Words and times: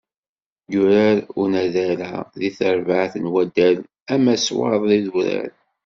Yurar 0.73 1.17
unaddal-a 1.41 2.11
deg 2.39 2.53
terbaεt 2.57 3.13
n 3.17 3.25
waddal 3.31 3.77
amaswaḍ 4.13 4.83
Idurar. 4.97 5.51